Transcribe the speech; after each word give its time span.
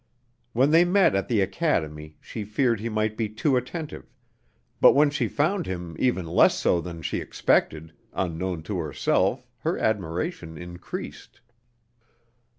When 0.53 0.71
they 0.71 0.83
met 0.83 1.13
at 1.13 1.27
the 1.27 1.41
academy 1.41 2.17
she 2.19 2.43
feared 2.43 2.79
he 2.79 2.89
might 2.89 3.15
be 3.15 3.29
too 3.29 3.55
attentive, 3.55 4.09
but 4.79 4.93
when 4.95 5.11
she 5.11 5.27
found 5.27 5.67
him 5.67 5.95
even 5.99 6.25
less 6.25 6.57
so 6.57 6.81
than 6.81 7.03
she 7.03 7.19
expected, 7.19 7.93
unknown 8.11 8.63
to 8.63 8.79
herself, 8.79 9.45
her 9.59 9.77
admiration 9.77 10.57
increased. 10.57 11.41